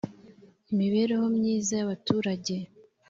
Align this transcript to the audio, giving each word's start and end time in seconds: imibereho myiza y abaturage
imibereho 0.71 1.25
myiza 1.37 1.71
y 1.79 1.83
abaturage 1.85 2.55